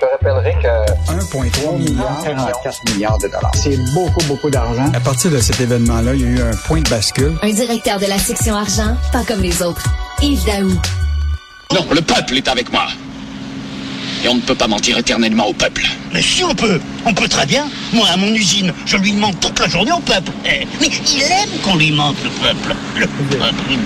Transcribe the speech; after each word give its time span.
Je 0.00 0.06
te 0.06 0.10
rappellerai 0.12 0.54
que 0.62 1.12
1,3 1.12 1.76
milliard, 1.76 2.22
44 2.22 2.94
milliards 2.94 3.18
de 3.18 3.26
dollars. 3.26 3.50
c'est 3.54 3.76
beaucoup, 3.94 4.24
beaucoup 4.28 4.48
d'argent. 4.48 4.88
À 4.94 5.00
partir 5.00 5.30
de 5.32 5.40
cet 5.40 5.60
événement-là, 5.60 6.14
il 6.14 6.20
y 6.20 6.24
a 6.24 6.28
eu 6.28 6.40
un 6.40 6.56
point 6.66 6.80
de 6.80 6.88
bascule. 6.88 7.36
Un 7.42 7.50
directeur 7.50 7.98
de 7.98 8.06
la 8.06 8.18
section 8.18 8.54
argent, 8.54 8.96
pas 9.12 9.24
comme 9.24 9.40
les 9.40 9.60
autres. 9.60 9.82
Yves 10.22 10.44
Daou. 10.44 10.70
Non, 11.74 11.84
le 11.92 12.00
peuple 12.00 12.36
est 12.36 12.46
avec 12.46 12.70
moi. 12.70 12.86
Et 14.24 14.28
on 14.28 14.36
ne 14.36 14.40
peut 14.40 14.54
pas 14.54 14.68
mentir 14.68 14.98
éternellement 14.98 15.48
au 15.48 15.52
peuple. 15.52 15.82
Mais 16.12 16.22
si 16.22 16.44
on 16.44 16.54
peut, 16.54 16.80
on 17.04 17.12
peut 17.12 17.28
très 17.28 17.46
bien. 17.46 17.66
Moi, 17.92 18.06
à 18.08 18.16
mon 18.16 18.28
usine, 18.28 18.72
je 18.86 18.96
lui 18.98 19.12
mente 19.14 19.40
toute 19.40 19.58
la 19.58 19.68
journée 19.68 19.92
au 19.92 20.00
peuple. 20.00 20.30
Eh, 20.46 20.64
Mais 20.80 20.86
il 20.88 21.22
aime 21.22 21.60
qu'on 21.64 21.74
lui 21.74 21.90
mente, 21.90 22.16
le 22.22 22.30
peuple. 22.30 22.76
Le 22.96 23.06
peuple. 23.06 23.78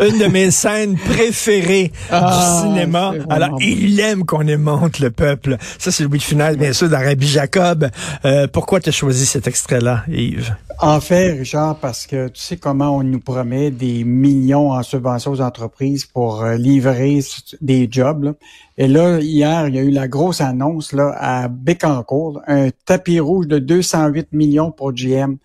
Une 0.00 0.18
de 0.18 0.26
mes 0.26 0.50
scènes 0.50 0.96
préférées 0.96 1.92
Ah, 2.10 2.60
du 2.62 2.68
cinéma. 2.68 3.12
Alors, 3.28 3.58
il 3.60 3.98
aime 4.00 4.24
qu'on 4.24 4.46
aimante 4.46 4.98
le 4.98 5.10
peuple. 5.10 5.56
Ça, 5.78 5.90
c'est 5.92 6.02
le 6.02 6.08
bout 6.08 6.16
de 6.18 6.22
finale, 6.22 6.56
bien 6.56 6.72
sûr, 6.72 6.88
d'Arabie 6.88 7.28
Jacob. 7.28 7.88
Euh, 8.24 8.46
pourquoi 8.46 8.80
tu 8.80 8.88
as 8.88 8.92
choisi 8.92 9.26
cet 9.26 9.46
extrait-là, 9.46 10.04
Yves? 10.08 10.54
En 10.80 11.00
fait, 11.00 11.32
Richard, 11.32 11.76
parce 11.76 12.06
que 12.06 12.28
tu 12.28 12.40
sais 12.40 12.56
comment 12.56 12.96
on 12.96 13.04
nous 13.04 13.20
promet 13.20 13.70
des 13.70 14.02
millions 14.04 14.72
en 14.72 14.82
subventions 14.82 15.30
aux 15.30 15.40
entreprises 15.40 16.04
pour 16.04 16.42
euh, 16.42 16.56
livrer 16.56 17.20
des 17.60 17.88
jobs. 17.90 18.24
là. 18.24 18.32
Et 18.76 18.88
là, 18.88 19.20
hier, 19.20 19.68
il 19.68 19.76
y 19.76 19.78
a 19.78 19.82
eu 19.82 19.90
la 19.92 20.08
grosse 20.08 20.40
annonce 20.40 20.92
là, 20.92 21.14
à 21.16 21.46
Bécancourt, 21.48 22.40
un 22.48 22.70
tapis 22.84 23.20
rouge 23.20 23.46
de 23.46 23.60
208 23.60 24.32
millions 24.32 24.72
pour 24.72 24.92
GM. 24.92 25.36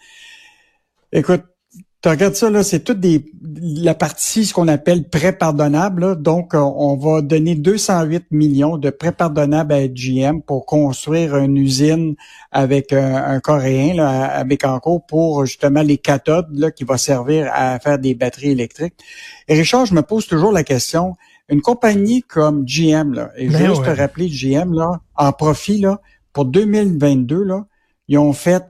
Écoute, 1.11 1.43
tu 2.01 2.07
regardes 2.07 2.35
ça, 2.35 2.49
là, 2.49 2.63
c'est 2.63 2.79
toute 2.79 3.01
des, 3.01 3.25
la 3.41 3.93
partie, 3.93 4.45
ce 4.45 4.53
qu'on 4.53 4.69
appelle 4.69 5.09
prêt 5.09 5.33
pardonnable. 5.33 6.01
là. 6.01 6.15
Donc, 6.15 6.55
euh, 6.55 6.59
on 6.59 6.95
va 6.95 7.21
donner 7.21 7.55
208 7.55 8.27
millions 8.31 8.77
de 8.77 8.89
prêts 8.89 9.11
pardonnables 9.11 9.73
à 9.73 9.85
GM 9.87 10.41
pour 10.41 10.65
construire 10.65 11.35
une 11.35 11.57
usine 11.57 12.15
avec 12.53 12.93
un, 12.93 13.15
un 13.15 13.39
Coréen 13.41 13.95
là, 13.95 14.31
à, 14.31 14.43
Bécancourt 14.45 15.05
pour 15.07 15.45
justement 15.45 15.81
les 15.81 15.97
cathodes 15.97 16.47
là, 16.53 16.71
qui 16.71 16.85
va 16.85 16.97
servir 16.97 17.51
à 17.53 17.77
faire 17.79 17.99
des 17.99 18.15
batteries 18.15 18.51
électriques. 18.51 18.95
Et 19.49 19.55
Richard, 19.55 19.85
je 19.85 19.93
me 19.93 20.01
pose 20.01 20.25
toujours 20.25 20.53
la 20.53 20.63
question, 20.63 21.15
une 21.49 21.61
compagnie 21.61 22.23
comme 22.23 22.63
GM, 22.63 23.13
là, 23.13 23.31
et 23.35 23.47
je 23.47 23.51
Ben 23.51 23.59
veux 23.59 23.67
juste 23.67 23.81
ouais. 23.81 23.93
te 23.93 23.99
rappeler, 23.99 24.29
GM, 24.29 24.73
là, 24.73 25.01
en 25.17 25.33
profit, 25.33 25.79
là, 25.79 25.99
pour 26.31 26.45
2022, 26.45 27.43
là, 27.43 27.65
ils 28.07 28.17
ont 28.17 28.33
fait 28.33 28.63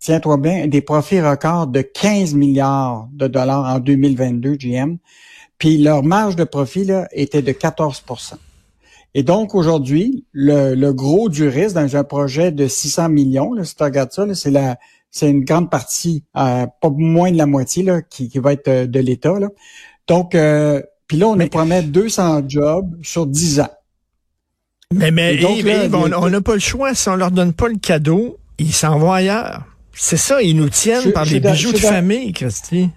tiens-toi 0.00 0.36
bien, 0.38 0.66
des 0.66 0.80
profits 0.80 1.20
records 1.20 1.68
de 1.68 1.80
15 1.82 2.34
milliards 2.34 3.08
de 3.12 3.26
dollars 3.26 3.64
en 3.64 3.78
2022, 3.78 4.56
GM. 4.56 4.96
Puis 5.58 5.78
leur 5.78 6.02
marge 6.02 6.36
de 6.36 6.44
profit 6.44 6.84
là, 6.84 7.08
était 7.12 7.42
de 7.42 7.52
14% 7.52 8.34
Et 9.14 9.22
donc 9.22 9.54
aujourd'hui, 9.54 10.24
le, 10.32 10.74
le 10.74 10.92
gros 10.92 11.28
du 11.28 11.48
risque 11.48 11.74
dans 11.74 11.96
un 11.96 12.04
projet 12.04 12.52
de 12.52 12.66
600 12.66 13.08
millions, 13.08 13.52
là, 13.52 13.64
si 13.64 13.74
tu 13.74 13.82
regardes 13.82 14.12
ça, 14.12 14.26
c'est 14.34 14.50
la 14.50 14.76
c'est 15.16 15.30
une 15.30 15.44
grande 15.44 15.70
partie, 15.70 16.24
euh, 16.36 16.66
pas 16.66 16.90
moins 16.90 17.32
de 17.32 17.38
la 17.38 17.46
moitié 17.46 17.82
là, 17.82 18.02
qui, 18.02 18.28
qui 18.28 18.38
va 18.38 18.52
être 18.52 18.68
euh, 18.68 18.86
de 18.86 19.00
l'État. 19.00 19.32
Donc, 20.08 20.34
euh, 20.34 20.82
puis 21.08 21.16
là, 21.16 21.28
on 21.28 21.36
nous 21.36 21.48
promet 21.48 21.82
200 21.82 22.42
jobs 22.48 22.94
sur 23.02 23.26
10 23.26 23.60
ans. 23.60 23.70
Mais, 24.92 25.10
mais 25.10 25.38
donc, 25.38 25.56
Yves, 25.56 25.66
là, 25.66 25.84
Yves, 25.86 25.94
on 25.94 26.28
n'a 26.28 26.40
pas 26.42 26.52
le 26.52 26.60
choix. 26.60 26.94
Si 26.94 27.08
on 27.08 27.16
leur 27.16 27.30
donne 27.30 27.54
pas 27.54 27.68
le 27.68 27.78
cadeau, 27.78 28.36
ils 28.58 28.74
s'en 28.74 28.98
vont 28.98 29.12
ailleurs. 29.12 29.64
C'est 29.98 30.16
ça, 30.16 30.42
ils 30.42 30.56
nous 30.56 30.68
tiennent 30.68 31.02
Je- 31.04 31.10
par 31.10 31.24
je 31.24 31.38
des 31.38 31.50
bijoux 31.50 31.72
de 31.72 31.78
famille, 31.78 32.32
Christy. 32.32 32.90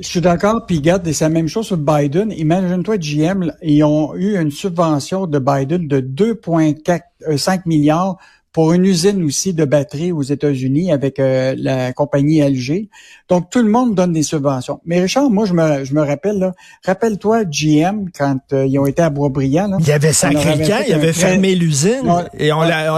Je 0.00 0.06
suis 0.08 0.20
d'accord, 0.20 0.64
puis 0.66 0.78
regarde, 0.78 1.08
c'est 1.12 1.24
la 1.24 1.28
même 1.28 1.46
chose 1.48 1.66
sur 1.66 1.76
Biden. 1.76 2.32
Imagine-toi, 2.32 2.96
GM, 2.98 3.52
ils 3.62 3.84
ont 3.84 4.14
eu 4.16 4.36
une 4.40 4.50
subvention 4.50 5.26
de 5.26 5.38
Biden 5.38 5.86
de 5.86 6.00
2,5 6.00 7.60
milliards 7.66 8.16
pour 8.52 8.72
une 8.72 8.84
usine 8.84 9.22
aussi 9.24 9.52
de 9.52 9.64
batterie 9.64 10.12
aux 10.12 10.22
États-Unis 10.22 10.92
avec 10.92 11.18
euh, 11.18 11.54
la 11.58 11.92
compagnie 11.92 12.40
LG. 12.40 12.88
Donc, 13.28 13.50
tout 13.50 13.60
le 13.62 13.68
monde 13.68 13.96
donne 13.96 14.12
des 14.12 14.22
subventions. 14.22 14.80
Mais 14.84 15.00
Richard, 15.00 15.28
moi, 15.28 15.44
je 15.44 15.52
me, 15.54 15.84
je 15.84 15.92
me 15.92 16.02
rappelle, 16.02 16.38
là, 16.38 16.52
rappelle-toi 16.84 17.44
GM, 17.46 18.06
quand 18.16 18.38
euh, 18.52 18.64
ils 18.66 18.78
ont 18.78 18.86
été 18.86 19.02
à 19.02 19.10
Boisbriand. 19.10 19.66
Là, 19.68 19.76
Il 19.80 19.86
y 19.88 19.92
avait 19.92 20.12
sacré 20.12 20.58
camp, 20.66 20.84
il 20.86 20.92
avait 20.94 21.12
fermé 21.12 21.54
l'usine 21.56 22.02
et 22.38 22.52
on, 22.52 22.60
l'avait 22.62 22.88
on 22.90 22.94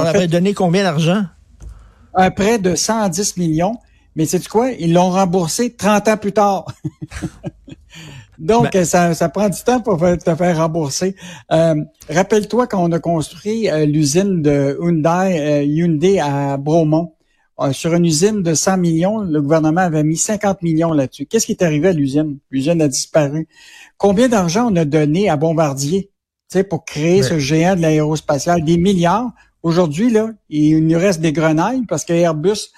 avait 0.00 0.18
fait- 0.20 0.28
donné 0.28 0.54
combien 0.54 0.82
d'argent? 0.82 1.24
Un 2.16 2.30
prêt 2.30 2.58
de 2.58 2.74
110 2.74 3.36
millions. 3.36 3.76
Mais 4.16 4.24
c'est 4.26 4.46
quoi? 4.48 4.70
Ils 4.72 4.92
l'ont 4.94 5.10
remboursé 5.10 5.74
30 5.76 6.08
ans 6.08 6.16
plus 6.16 6.32
tard. 6.32 6.64
Donc, 8.38 8.72
Ben- 8.72 8.84
ça, 8.84 9.14
ça 9.14 9.28
prend 9.30 9.48
du 9.48 9.62
temps 9.62 9.80
pour 9.80 9.98
faire- 9.98 10.18
te 10.18 10.34
faire 10.34 10.56
rembourser. 10.58 11.16
Euh, 11.52 11.74
Rappelle-toi 12.10 12.66
quand 12.66 12.82
on 12.84 12.92
a 12.92 12.98
construit 12.98 13.70
euh, 13.70 13.86
l'usine 13.86 14.42
de 14.42 14.78
Hyundai, 14.80 15.38
euh, 15.40 15.62
Hyundai 15.64 16.18
à 16.20 16.56
Bromont. 16.56 17.12
Sur 17.72 17.94
une 17.94 18.04
usine 18.04 18.42
de 18.42 18.52
100 18.52 18.76
millions, 18.76 19.20
le 19.20 19.40
gouvernement 19.40 19.80
avait 19.80 20.04
mis 20.04 20.18
50 20.18 20.60
millions 20.60 20.92
là-dessus. 20.92 21.24
Qu'est-ce 21.24 21.46
qui 21.46 21.52
est 21.52 21.62
arrivé 21.62 21.88
à 21.88 21.92
l'usine? 21.92 22.36
L'usine 22.50 22.82
a 22.82 22.88
disparu. 22.88 23.48
Combien 23.96 24.28
d'argent 24.28 24.68
on 24.70 24.76
a 24.76 24.84
donné 24.84 25.30
à 25.30 25.36
Bombardier 25.38 26.10
tu 26.50 26.58
sais, 26.58 26.64
pour 26.64 26.84
créer 26.84 27.22
ce 27.22 27.38
géant 27.38 27.74
de 27.74 27.80
l'aérospatial? 27.80 28.62
Des 28.62 28.76
milliards? 28.76 29.30
Aujourd'hui, 29.66 30.10
là, 30.10 30.30
il 30.48 30.86
nous 30.86 30.96
reste 30.96 31.20
des 31.20 31.32
grenailles 31.32 31.82
parce 31.88 32.04
que 32.04 32.12
Airbus, 32.12 32.68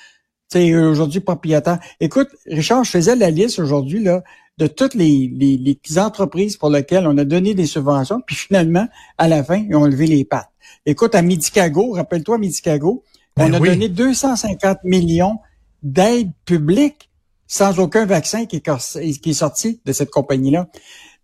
sais, 0.49 0.75
aujourd'hui 0.75 1.21
propriétaire. 1.21 1.79
Écoute, 2.01 2.29
Richard, 2.47 2.83
je 2.85 2.91
faisais 2.91 3.15
la 3.15 3.31
liste 3.31 3.59
aujourd'hui 3.59 4.03
là 4.03 4.23
de 4.57 4.67
toutes 4.67 4.95
les, 4.95 5.31
les, 5.37 5.59
les 5.59 5.99
entreprises 5.99 6.57
pour 6.57 6.71
lesquelles 6.71 7.07
on 7.07 7.19
a 7.19 7.27
donné 7.27 7.53
des 7.53 7.67
subventions, 7.67 8.23
puis 8.27 8.37
finalement, 8.37 8.89
à 9.19 9.29
la 9.29 9.45
fin, 9.45 9.59
ils 9.69 9.77
ont 9.77 9.85
levé 9.85 10.07
les 10.07 10.25
pattes. 10.25 10.49
Écoute, 10.87 11.15
à 11.15 11.21
Medicago, 11.21 11.93
rappelle-toi 11.93 12.39
Medicago, 12.39 13.05
Ben 13.37 13.51
on 13.51 13.59
a 13.59 13.61
oui. 13.61 13.69
donné 13.69 13.91
250 13.91 14.79
millions 14.85 15.37
d'aides 15.83 16.33
publiques 16.47 17.11
sans 17.47 17.79
aucun 17.81 18.07
vaccin 18.07 18.47
qui 18.47 18.57
est, 18.57 18.65
cor- 18.65 18.81
qui 19.23 19.31
est 19.31 19.35
sorti 19.35 19.83
de 19.85 19.93
cette 19.93 20.11
compagnie-là. 20.11 20.69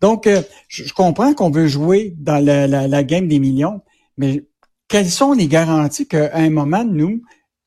Donc, 0.03 0.27
euh, 0.27 0.43
je, 0.69 0.85
je 0.85 0.93
comprends 0.93 1.33
qu'on 1.33 1.51
veut 1.51 1.69
jouer 1.69 2.15
dans 2.19 2.45
la, 2.45 2.67
la, 2.67 2.87
la 2.87 3.03
game 3.03 3.29
des 3.29 3.39
millions, 3.39 3.81
mais 4.19 4.45
quelles 4.89 5.11
sont 5.11 5.33
les 5.33 5.47
garanties 5.47 6.07
qu'à 6.07 6.31
un 6.35 6.51
moment, 6.51 6.85
nous, 6.85 7.11
tu 7.19 7.21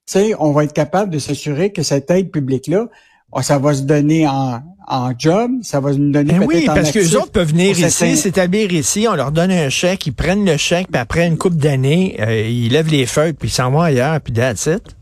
sais, 0.06 0.34
on 0.40 0.52
va 0.52 0.64
être 0.64 0.74
capable 0.74 1.12
de 1.12 1.20
s'assurer 1.20 1.72
que 1.72 1.84
cette 1.84 2.10
aide 2.12 2.32
publique-là, 2.32 2.88
oh, 3.32 3.42
ça 3.42 3.58
va 3.58 3.74
se 3.74 3.82
donner 3.82 4.28
en, 4.28 4.62
en 4.88 5.14
job, 5.18 5.52
ça 5.64 5.80
va 5.80 5.92
nous 5.92 6.12
donner 6.12 6.34
Ben 6.34 6.48
peut-être 6.48 6.60
oui, 6.60 6.66
parce 6.66 6.92
que 6.92 7.00
les 7.00 7.16
autres 7.16 7.32
peuvent 7.32 7.50
venir 7.50 7.78
ici, 7.78 8.16
s'établir 8.16 8.72
ici, 8.72 9.08
on 9.10 9.16
leur 9.16 9.32
donne 9.32 9.52
un 9.52 9.70
chèque, 9.70 10.08
ils 10.08 10.14
prennent 10.14 10.46
le 10.46 10.58
chèque, 10.58 10.88
puis 10.90 11.00
après 11.00 11.28
une 11.28 11.38
couple 11.38 11.58
d'années, 11.58 12.18
euh, 12.22 12.48
ils 12.48 12.70
lèvent 12.70 12.92
les 12.92 13.06
feuilles, 13.06 13.34
puis 13.34 13.50
ils 13.50 13.52
s'en 13.52 13.72
vont 13.72 13.82
ailleurs, 13.82 14.20
puis 14.22 14.34
that's 14.34 14.66
it. 14.66 14.97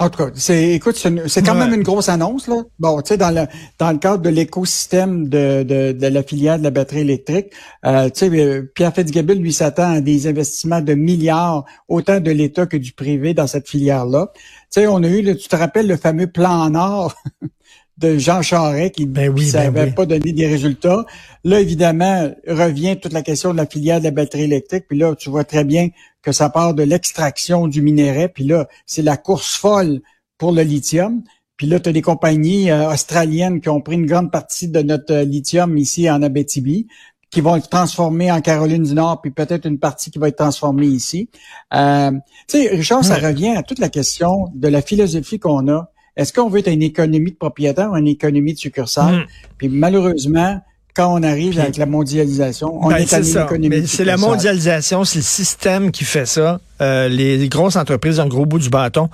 En 0.00 0.08
tout 0.10 0.18
cas, 0.24 0.30
c'est, 0.34 0.74
écoute, 0.74 0.96
c'est, 0.96 1.42
quand 1.42 1.54
Ouais. 1.54 1.58
même 1.66 1.74
une 1.74 1.82
grosse 1.82 2.08
annonce, 2.08 2.46
là. 2.46 2.62
Bon, 2.78 3.00
tu 3.02 3.08
sais, 3.08 3.16
dans 3.16 3.30
le, 3.30 3.46
dans 3.80 3.90
le 3.90 3.98
cadre 3.98 4.22
de 4.22 4.28
l'écosystème 4.28 5.28
de, 5.28 5.64
de, 5.64 5.90
de 5.90 6.06
la 6.06 6.22
filière 6.22 6.56
de 6.58 6.62
la 6.62 6.70
batterie 6.70 7.00
électrique, 7.00 7.46
euh, 7.84 8.08
tu 8.08 8.30
sais, 8.30 8.30
euh, 8.30 8.62
Pierre 8.76 8.94
Fitzgibbon, 8.94 9.34
lui, 9.34 9.52
s'attend 9.52 9.90
à 9.94 10.00
des 10.00 10.28
investissements 10.28 10.80
de 10.80 10.94
milliards, 10.94 11.64
autant 11.88 12.20
de 12.20 12.30
l'État 12.30 12.66
que 12.66 12.76
du 12.76 12.92
privé 12.92 13.34
dans 13.34 13.48
cette 13.48 13.68
filière-là. 13.68 14.30
Tu 14.34 14.82
sais, 14.82 14.86
on 14.86 15.02
a 15.02 15.08
eu, 15.08 15.36
tu 15.36 15.48
te 15.48 15.56
rappelles 15.56 15.88
le 15.88 15.96
fameux 15.96 16.28
plan 16.28 16.70
Nord 16.70 17.16
de 17.98 18.16
Jean 18.18 18.42
Charest 18.42 18.94
qui 18.94 19.06
Ben 19.06 19.28
oui, 19.30 19.46
qui 19.46 19.52
ben 19.52 19.86
oui. 19.86 19.90
pas 19.90 20.06
donné 20.06 20.32
des 20.32 20.46
résultats. 20.46 21.04
Là, 21.42 21.58
évidemment, 21.60 22.30
revient 22.46 22.96
toute 23.00 23.12
la 23.12 23.22
question 23.22 23.50
de 23.52 23.56
la 23.56 23.66
filière 23.66 23.98
de 23.98 24.04
la 24.04 24.12
batterie 24.12 24.44
électrique. 24.44 24.84
Puis 24.88 24.96
là, 24.98 25.16
tu 25.16 25.30
vois 25.30 25.42
très 25.42 25.64
bien 25.64 25.88
que 26.28 26.32
ça 26.32 26.50
part 26.50 26.74
de 26.74 26.82
l'extraction 26.82 27.68
du 27.68 27.80
minerai. 27.80 28.28
Puis 28.28 28.44
là, 28.44 28.68
c'est 28.84 29.00
la 29.00 29.16
course 29.16 29.56
folle 29.56 30.02
pour 30.36 30.52
le 30.52 30.60
lithium. 30.60 31.22
Puis 31.56 31.66
là, 31.66 31.80
tu 31.80 31.88
as 31.88 31.92
des 31.92 32.02
compagnies 32.02 32.70
euh, 32.70 32.92
australiennes 32.92 33.62
qui 33.62 33.70
ont 33.70 33.80
pris 33.80 33.94
une 33.94 34.04
grande 34.04 34.30
partie 34.30 34.68
de 34.68 34.82
notre 34.82 35.14
euh, 35.14 35.24
lithium 35.24 35.78
ici 35.78 36.10
en 36.10 36.20
Abitibi, 36.20 36.86
qui 37.30 37.40
vont 37.40 37.56
être 37.56 37.70
transformés 37.70 38.30
en 38.30 38.42
Caroline 38.42 38.82
du 38.82 38.92
Nord, 38.92 39.22
puis 39.22 39.30
peut-être 39.30 39.66
une 39.66 39.78
partie 39.78 40.10
qui 40.10 40.18
va 40.18 40.28
être 40.28 40.36
transformée 40.36 40.86
ici. 40.86 41.30
Euh, 41.72 42.10
tu 42.46 42.62
sais, 42.62 42.68
Richard, 42.68 43.02
ça 43.02 43.16
revient 43.16 43.56
à 43.56 43.62
toute 43.62 43.78
la 43.78 43.88
question 43.88 44.48
de 44.54 44.68
la 44.68 44.82
philosophie 44.82 45.38
qu'on 45.38 45.66
a. 45.68 45.90
Est-ce 46.14 46.34
qu'on 46.34 46.50
veut 46.50 46.58
être 46.58 46.68
une 46.68 46.82
économie 46.82 47.32
de 47.32 47.36
propriétaire 47.36 47.90
ou 47.90 47.96
une 47.96 48.06
économie 48.06 48.52
de 48.52 48.58
succursale? 48.58 49.16
Mm. 49.16 49.26
Puis 49.56 49.68
malheureusement, 49.70 50.60
quand 50.98 51.14
on 51.14 51.22
arrive 51.22 51.60
avec 51.60 51.76
la 51.76 51.86
mondialisation, 51.86 52.84
on 52.84 52.88
Ben, 52.88 52.96
est 52.96 53.12
à 53.12 53.22
c'est 53.22 54.04
la 54.04 54.16
mondialisation, 54.16 55.04
c'est 55.04 55.20
le 55.20 55.24
système 55.24 55.92
qui 55.92 56.02
fait 56.02 56.26
ça. 56.26 56.60
Euh, 56.80 57.06
les, 57.08 57.38
les 57.38 57.48
grosses 57.48 57.76
entreprises 57.76 58.18
ont 58.18 58.24
le 58.24 58.28
gros 58.28 58.46
bout 58.46 58.58
du 58.58 58.68
bâton. 58.68 59.08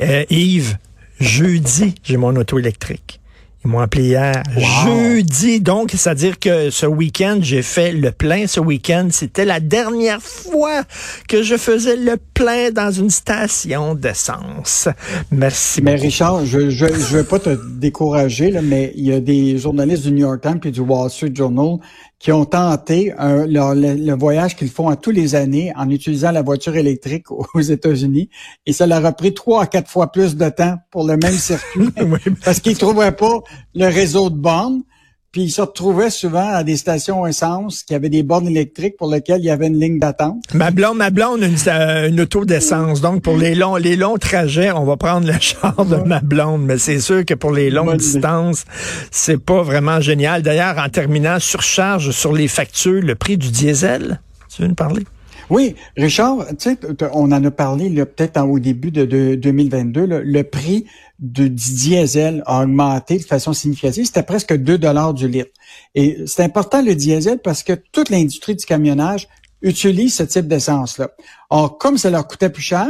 Euh, 0.00 0.24
Yves, 0.30 0.76
jeudi, 1.18 1.96
j'ai 2.04 2.16
mon 2.16 2.36
auto 2.36 2.60
électrique. 2.60 3.20
Ils 3.66 3.68
m'ont 3.68 3.80
appelé 3.80 4.04
hier. 4.04 4.44
Jeudi, 4.84 5.60
donc, 5.60 5.90
c'est-à-dire 5.90 6.38
que 6.38 6.70
ce 6.70 6.86
week-end, 6.86 7.38
j'ai 7.42 7.62
fait 7.62 7.90
le 7.90 8.12
plein 8.12 8.46
ce 8.46 8.60
week-end. 8.60 9.08
C'était 9.10 9.44
la 9.44 9.58
dernière 9.58 10.22
fois 10.22 10.84
que 11.28 11.42
je 11.42 11.56
faisais 11.56 11.96
le 11.96 12.16
plein 12.32 12.70
dans 12.70 12.92
une 12.92 13.10
station 13.10 13.96
d'essence. 13.96 14.88
Merci 15.32 15.82
Mais 15.82 15.94
beaucoup. 15.94 16.04
Richard, 16.04 16.46
je 16.46 16.70
je 16.70 16.86
je 16.86 17.16
veux 17.16 17.24
pas 17.24 17.40
te 17.40 17.58
décourager 17.76 18.52
là, 18.52 18.62
mais 18.62 18.92
il 18.94 19.04
y 19.04 19.12
a 19.12 19.18
des 19.18 19.58
journalistes 19.58 20.04
du 20.04 20.12
New 20.12 20.26
York 20.26 20.42
Times 20.42 20.60
et 20.64 20.70
du 20.70 20.80
Wall 20.80 21.10
Street 21.10 21.32
Journal 21.34 21.78
qui 22.18 22.32
ont 22.32 22.46
tenté 22.46 23.12
un, 23.18 23.46
le, 23.46 23.94
le, 23.94 24.14
voyage 24.14 24.56
qu'ils 24.56 24.70
font 24.70 24.88
à 24.88 24.96
tous 24.96 25.10
les 25.10 25.34
années 25.34 25.72
en 25.76 25.90
utilisant 25.90 26.30
la 26.30 26.42
voiture 26.42 26.76
électrique 26.76 27.30
aux 27.54 27.60
États-Unis. 27.60 28.30
Et 28.64 28.72
ça 28.72 28.86
leur 28.86 29.04
a 29.04 29.12
pris 29.12 29.34
trois 29.34 29.64
à 29.64 29.66
quatre 29.66 29.90
fois 29.90 30.10
plus 30.10 30.36
de 30.36 30.48
temps 30.48 30.76
pour 30.90 31.06
le 31.06 31.16
même 31.16 31.34
circuit 31.34 31.90
parce 32.44 32.60
qu'ils 32.60 32.78
trouvaient 32.78 33.12
pas 33.12 33.40
le 33.74 33.86
réseau 33.86 34.30
de 34.30 34.36
bornes. 34.36 34.82
Puis 35.36 35.42
ils 35.42 35.50
se 35.50 35.60
retrouvaient 35.60 36.08
souvent 36.08 36.48
à 36.48 36.64
des 36.64 36.78
stations 36.78 37.26
essence 37.26 37.82
qui 37.82 37.94
avaient 37.94 38.08
des 38.08 38.22
bornes 38.22 38.46
électriques 38.46 38.96
pour 38.96 39.10
lesquelles 39.10 39.40
il 39.40 39.44
y 39.44 39.50
avait 39.50 39.66
une 39.66 39.78
ligne 39.78 39.98
d'attente. 39.98 40.42
Ma 40.54 40.70
blonde, 40.70 40.96
ma 40.96 41.10
blonde 41.10 41.42
une, 41.42 41.58
euh, 41.66 42.08
une, 42.08 42.22
auto 42.22 42.46
d'essence. 42.46 43.02
Donc 43.02 43.20
pour 43.20 43.36
les 43.36 43.54
longs, 43.54 43.76
les 43.76 43.96
longs 43.96 44.16
trajets, 44.16 44.72
on 44.72 44.86
va 44.86 44.96
prendre 44.96 45.26
le 45.26 45.34
char 45.40 45.84
de 45.84 45.96
ma 45.96 46.20
blonde. 46.20 46.62
Mais 46.62 46.78
c'est 46.78 47.00
sûr 47.00 47.22
que 47.26 47.34
pour 47.34 47.52
les 47.52 47.68
longues 47.68 47.98
distances, 47.98 48.64
c'est 49.10 49.36
pas 49.36 49.62
vraiment 49.62 50.00
génial. 50.00 50.40
D'ailleurs, 50.40 50.78
en 50.78 50.88
terminant, 50.88 51.38
surcharge 51.38 52.12
sur 52.12 52.32
les 52.32 52.48
factures, 52.48 53.02
le 53.02 53.14
prix 53.14 53.36
du 53.36 53.50
diesel. 53.50 54.22
Tu 54.48 54.62
veux 54.62 54.68
nous 54.68 54.74
parler? 54.74 55.02
Oui, 55.48 55.76
Richard, 55.96 56.46
tu 56.58 56.70
sais, 56.70 56.78
on 57.12 57.30
en 57.30 57.44
a 57.44 57.50
parlé 57.50 57.88
peut-être 58.04 58.40
au 58.42 58.58
début 58.58 58.90
de, 58.90 59.04
de 59.04 59.36
2022. 59.36 60.06
le 60.06 60.42
prix 60.42 60.86
du 61.18 61.48
diesel 61.50 62.42
a 62.46 62.62
augmenté 62.62 63.18
de 63.18 63.22
façon 63.22 63.52
significative. 63.52 64.06
C'était 64.06 64.24
presque 64.24 64.54
2 64.54 64.78
dollars 64.78 65.14
du 65.14 65.28
litre. 65.28 65.50
Et 65.94 66.18
c'est 66.26 66.42
important 66.42 66.82
le 66.82 66.94
diesel 66.94 67.38
parce 67.38 67.62
que 67.62 67.72
toute 67.92 68.10
l'industrie 68.10 68.56
du 68.56 68.64
camionnage 68.66 69.28
utilise 69.62 70.14
ce 70.14 70.24
type 70.24 70.48
d'essence-là. 70.48 71.10
Or, 71.50 71.78
comme 71.78 71.96
ça 71.96 72.10
leur 72.10 72.26
coûtait 72.26 72.50
plus 72.50 72.62
cher, 72.62 72.88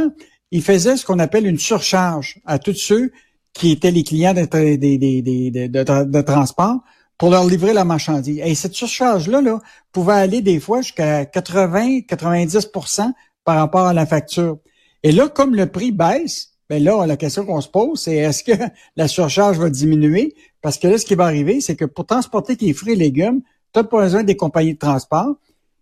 ils 0.51 0.63
faisaient 0.63 0.97
ce 0.97 1.05
qu'on 1.05 1.19
appelle 1.19 1.45
une 1.45 1.59
surcharge 1.59 2.39
à 2.45 2.57
tous 2.59 2.75
ceux 2.75 3.11
qui 3.53 3.71
étaient 3.71 3.91
les 3.91 4.03
clients 4.03 4.33
de, 4.33 4.41
de, 4.45 6.03
de 6.03 6.21
transport 6.21 6.79
pour 7.17 7.31
leur 7.31 7.45
livrer 7.45 7.73
la 7.73 7.83
marchandise. 7.83 8.41
Et 8.43 8.55
cette 8.55 8.73
surcharge-là 8.73 9.41
là, 9.41 9.59
pouvait 9.91 10.13
aller 10.13 10.41
des 10.41 10.59
fois 10.59 10.81
jusqu'à 10.81 11.23
80-90% 11.23 13.11
par 13.43 13.57
rapport 13.57 13.85
à 13.87 13.93
la 13.93 14.05
facture. 14.05 14.57
Et 15.03 15.11
là, 15.11 15.27
comme 15.27 15.55
le 15.55 15.67
prix 15.67 15.91
baisse, 15.91 16.51
ben 16.69 16.83
là, 16.83 17.05
la 17.05 17.17
question 17.17 17.45
qu'on 17.45 17.61
se 17.61 17.69
pose, 17.69 18.01
c'est 18.01 18.17
est-ce 18.17 18.43
que 18.43 18.51
la 18.95 19.07
surcharge 19.07 19.57
va 19.57 19.69
diminuer? 19.69 20.35
Parce 20.61 20.77
que 20.77 20.87
là, 20.87 20.97
ce 20.97 21.05
qui 21.05 21.15
va 21.15 21.25
arriver, 21.25 21.61
c'est 21.61 21.75
que 21.75 21.85
pour 21.85 22.05
transporter 22.05 22.57
tes 22.57 22.73
fruits 22.73 22.93
et 22.93 22.97
légumes, 22.97 23.41
tu 23.73 23.79
as 23.79 23.83
besoin 23.83 24.23
des 24.23 24.35
compagnies 24.35 24.73
de 24.73 24.79
transport. 24.79 25.35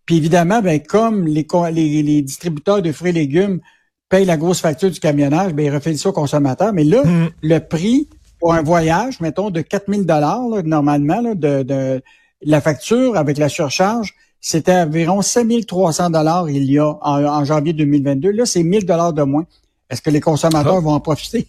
Puis 0.06 0.18
évidemment, 0.18 0.62
ben, 0.62 0.80
comme 0.80 1.26
les, 1.26 1.46
les, 1.72 2.22
distributeurs 2.22 2.82
de 2.82 2.92
fruits 2.92 3.10
et 3.10 3.14
légumes 3.14 3.62
payent 4.10 4.26
la 4.26 4.38
grosse 4.38 4.62
facture 4.62 4.92
du 4.92 5.00
camionnage, 5.00 5.54
ben, 5.54 5.66
ils 5.66 5.74
refilent 5.74 5.98
ça 5.98 6.10
aux 6.10 6.14
consommateurs. 6.14 6.72
Mais 6.74 6.84
là, 6.84 7.04
mm. 7.04 7.30
le 7.42 7.60
prix 7.60 8.08
pour 8.46 8.54
un 8.54 8.62
voyage, 8.62 9.22
mettons, 9.22 9.50
de 9.50 9.62
4000 9.62 10.06
dollars 10.06 10.44
normalement, 10.64 11.34
de, 11.34 11.64
de, 11.64 12.04
la 12.44 12.62
facture 12.62 13.18
avec 13.18 13.40
la 13.40 13.50
surcharge, 13.50 14.14
c'était 14.40 14.82
environ 14.82 15.24
5300 15.24 16.12
dollars 16.12 16.48
il 16.52 16.72
y 16.72 16.78
a 16.78 16.96
en, 17.02 17.44
janvier 17.44 17.74
2022. 17.74 18.30
Là, 18.30 18.46
c'est 18.46 18.62
1000 18.62 18.86
dollars 18.86 19.14
de 19.14 19.24
moins. 19.24 19.48
Est-ce 19.90 20.00
que 20.00 20.12
les 20.12 20.22
consommateurs 20.22 20.76
ah. 20.78 20.80
vont 20.80 20.92
en 20.92 21.00
profiter? 21.00 21.48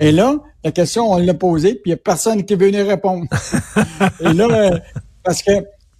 Et 0.00 0.12
là, 0.12 0.36
la 0.64 0.72
question, 0.72 1.12
on 1.12 1.18
l'a 1.18 1.34
posée, 1.34 1.74
puis 1.74 1.82
il 1.84 1.88
n'y 1.90 1.92
a 1.92 1.98
personne 1.98 2.42
qui 2.42 2.54
veut 2.54 2.68
venir 2.68 2.86
répondre. 2.86 3.26
Et 4.20 4.32
là, 4.32 4.48
euh, 4.50 4.78
parce 5.22 5.42
que 5.42 5.50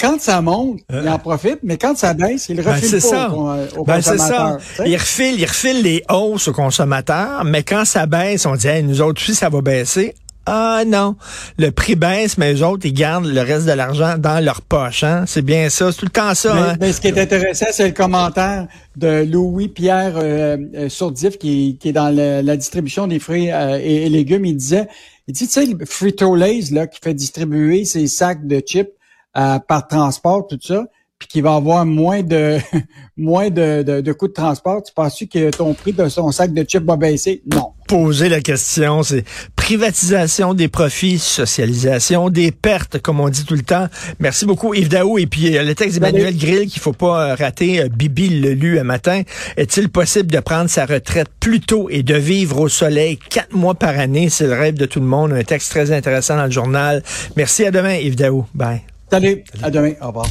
quand 0.00 0.20
ça 0.20 0.40
monte, 0.42 0.80
il 0.92 1.08
en 1.08 1.18
profite, 1.18 1.58
mais 1.62 1.78
quand 1.78 1.96
ça 1.96 2.14
baisse, 2.14 2.48
il 2.48 2.60
refile 2.60 2.90
ben, 2.90 3.00
pas 3.00 3.08
ça. 3.08 3.30
Aux, 3.30 3.84
ben, 3.84 3.96
consommateurs. 3.96 4.58
Ça. 4.76 4.86
Il 4.86 4.96
refile, 4.96 5.40
il 5.40 5.44
refile 5.44 5.82
les 5.82 6.02
hausses 6.10 6.48
aux 6.48 6.52
consommateurs, 6.52 7.44
mais 7.44 7.62
quand 7.62 7.84
ça 7.84 8.06
baisse, 8.06 8.46
on 8.46 8.56
dit 8.56 8.82
nous 8.82 9.00
autres 9.00 9.22
aussi, 9.22 9.34
ça 9.34 9.48
va 9.48 9.60
baisser. 9.60 10.14
Ah 10.46 10.82
non, 10.86 11.16
le 11.58 11.70
prix 11.70 11.94
baisse, 11.94 12.36
mais 12.36 12.52
les 12.52 12.62
autres, 12.62 12.84
ils 12.84 12.92
gardent 12.92 13.24
le 13.24 13.40
reste 13.40 13.64
de 13.64 13.72
l'argent 13.72 14.16
dans 14.18 14.44
leur 14.44 14.60
poche. 14.60 15.02
Hein? 15.02 15.24
C'est 15.26 15.40
bien 15.40 15.70
ça, 15.70 15.90
c'est 15.90 15.98
tout 15.98 16.04
le 16.04 16.10
temps 16.10 16.34
ça. 16.34 16.54
Mais, 16.54 16.60
hein? 16.60 16.76
mais 16.80 16.92
ce 16.92 17.00
qui 17.00 17.06
est 17.06 17.18
intéressant, 17.18 17.66
c'est 17.70 17.86
le 17.86 17.94
commentaire 17.94 18.66
de 18.94 19.24
Louis-Pierre 19.24 20.16
euh, 20.16 20.58
euh, 20.74 20.88
Sourdif, 20.90 21.38
qui, 21.38 21.78
qui, 21.80 21.88
est 21.88 21.92
dans 21.92 22.14
la 22.14 22.56
distribution 22.58 23.06
des 23.06 23.20
fruits 23.20 23.50
euh, 23.50 23.80
et, 23.82 24.10
légumes. 24.10 24.44
Il 24.44 24.56
disait, 24.56 24.86
il 25.28 25.32
dit, 25.32 25.46
tu 25.46 25.52
sais, 25.52 25.66
Frito-Lays, 25.86 26.72
là, 26.72 26.88
qui 26.88 27.00
fait 27.02 27.14
distribuer 27.14 27.86
ses 27.86 28.06
sacs 28.06 28.46
de 28.46 28.60
chips 28.60 28.92
par 29.34 29.88
transport, 29.88 30.46
tout 30.46 30.58
ça, 30.62 30.84
puis 31.18 31.28
qui 31.28 31.40
va 31.40 31.54
avoir 31.54 31.84
moins 31.86 32.22
de 32.22 32.58
moins 33.16 33.50
de, 33.50 33.82
de, 33.82 34.00
de 34.00 34.12
coûts 34.12 34.28
de 34.28 34.32
transport, 34.32 34.82
tu 34.82 34.92
penses 34.92 35.22
que 35.30 35.50
ton 35.50 35.74
prix 35.74 35.92
de 35.92 36.08
son 36.08 36.32
sac 36.32 36.52
de 36.52 36.64
chips 36.64 36.84
va 36.84 36.96
baisser? 36.96 37.42
Non. 37.52 37.72
Poser 37.86 38.28
la 38.28 38.40
question, 38.40 39.02
c'est 39.02 39.24
privatisation 39.54 40.54
des 40.54 40.68
profits, 40.68 41.18
socialisation 41.18 42.30
des 42.30 42.50
pertes, 42.50 42.98
comme 42.98 43.20
on 43.20 43.28
dit 43.28 43.44
tout 43.44 43.54
le 43.54 43.62
temps. 43.62 43.88
Merci 44.20 44.46
beaucoup, 44.46 44.74
Yves 44.74 44.88
Daou. 44.88 45.18
Et 45.18 45.26
puis, 45.26 45.56
euh, 45.56 45.62
le 45.62 45.74
texte 45.74 45.98
d'Emmanuel 45.98 46.36
Grill 46.36 46.68
qu'il 46.68 46.80
faut 46.80 46.92
pas 46.92 47.30
euh, 47.30 47.34
rater, 47.34 47.82
euh, 47.82 47.88
Bibi 47.88 48.40
le 48.40 48.52
lu 48.52 48.78
un 48.78 48.84
matin. 48.84 49.22
Est-il 49.56 49.90
possible 49.90 50.30
de 50.30 50.40
prendre 50.40 50.68
sa 50.68 50.86
retraite 50.86 51.28
plus 51.40 51.60
tôt 51.60 51.88
et 51.90 52.02
de 52.02 52.14
vivre 52.14 52.60
au 52.60 52.68
soleil 52.68 53.18
quatre 53.30 53.54
mois 53.54 53.74
par 53.74 53.98
année? 53.98 54.28
C'est 54.30 54.46
le 54.46 54.54
rêve 54.54 54.74
de 54.74 54.86
tout 54.86 55.00
le 55.00 55.06
monde. 55.06 55.32
Un 55.32 55.44
texte 55.44 55.70
très 55.70 55.92
intéressant 55.92 56.36
dans 56.36 56.46
le 56.46 56.50
journal. 56.50 57.02
Merci, 57.36 57.64
à 57.64 57.70
demain, 57.70 57.94
Yves 57.94 58.16
Daou. 58.16 58.46
Bye. 58.54 58.82
Salut, 59.14 59.44
à 59.62 59.70
demain, 59.70 59.92
au 60.02 60.08
revoir. 60.08 60.26